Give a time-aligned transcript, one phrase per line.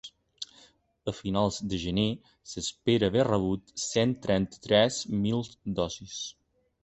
[1.09, 2.05] A finals de gener
[2.53, 4.95] s’espera haver rebut cent trenta-tres
[5.27, 5.41] mil
[5.81, 6.15] dosis.